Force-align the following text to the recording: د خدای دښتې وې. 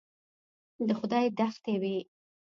د 0.87 0.89
خدای 0.99 1.25
دښتې 1.37 1.73
وې. 1.81 1.97